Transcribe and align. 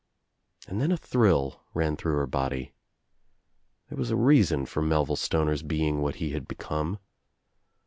And 0.67 0.81
then 0.81 0.91
a 0.91 0.97
thrill 0.97 1.61
ran 1.75 1.95
through 1.95 2.15
her 2.15 2.25
body. 2.25 2.73
There 3.89 3.97
was 3.99 4.09
a 4.09 4.15
reason 4.15 4.65
for 4.65 4.81
Melville 4.81 5.15
Stoner's 5.15 5.61
being 5.61 6.01
what 6.01 6.15
he 6.15 6.31
had 6.31 6.47
be 6.47 6.55
come. 6.55 6.97